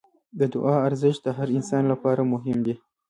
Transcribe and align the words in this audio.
د 0.39 0.41
دعا 0.53 0.75
ارزښت 0.87 1.21
د 1.23 1.27
هر 1.37 1.47
انسان 1.57 1.83
لپاره 1.91 2.21
مهم 2.33 2.57
دی. 2.65 2.75